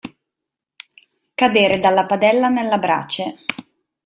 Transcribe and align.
Cadere 1.35 1.77
dalla 1.79 2.07
padella 2.07 2.47
nella 2.47 2.79
brace. 2.79 3.37